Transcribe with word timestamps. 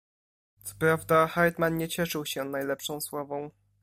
"Co 0.63 0.75
prawda, 0.79 1.27
Hartmann 1.27 1.77
nie 1.77 1.87
cieszył 1.87 2.25
się 2.25 2.43
najlepszą 2.43 3.01
sławą." 3.01 3.49